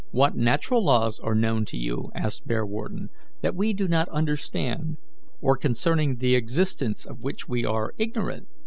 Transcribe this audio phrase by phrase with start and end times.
[0.09, 3.09] "What natural laws are known to you," asked Bearwarden,
[3.41, 4.97] "that we do not understand,
[5.41, 8.47] or concerning the existence of which we are ignorant?"